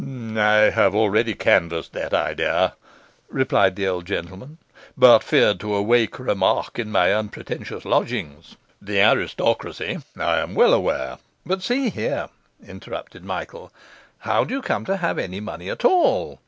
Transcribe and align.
'I 0.01 0.71
had 0.71 0.95
already 0.95 1.35
canvassed 1.35 1.93
that 1.93 2.11
idea,' 2.11 2.73
replied 3.29 3.75
the 3.75 3.85
old 3.87 4.07
gentleman, 4.07 4.57
'but 4.97 5.21
feared 5.21 5.59
to 5.59 5.75
awaken 5.75 6.25
remark 6.25 6.79
in 6.79 6.91
my 6.91 7.13
unpretentious 7.13 7.85
lodgings. 7.85 8.55
The 8.81 8.99
aristocracy, 8.99 9.99
I 10.17 10.39
am 10.39 10.55
well 10.55 10.73
aware' 10.73 11.19
'But 11.45 11.61
see 11.61 11.91
here,' 11.91 12.29
interrupted 12.67 13.23
Michael, 13.23 13.71
'how 14.17 14.43
do 14.43 14.55
you 14.55 14.63
come 14.63 14.85
to 14.85 14.97
have 14.97 15.19
any 15.19 15.39
money 15.39 15.69
at 15.69 15.85
all? 15.85 16.39